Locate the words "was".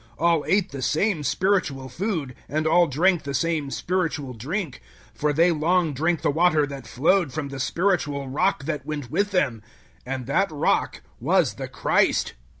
11.19-11.53